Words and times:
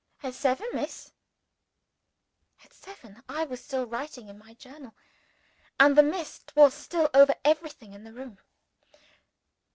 "At 0.23 0.33
seven, 0.33 0.65
Miss." 0.73 1.11
At 2.65 2.73
seven 2.73 3.21
I 3.29 3.43
was 3.43 3.63
still 3.63 3.85
writing 3.85 4.29
in 4.29 4.39
my 4.39 4.55
Journal, 4.55 4.95
and 5.79 5.95
the 5.95 6.01
mist 6.01 6.53
was 6.55 6.73
still 6.73 7.11
over 7.13 7.35
everything 7.45 7.93
in 7.93 8.03
the 8.03 8.11
room. 8.13 8.39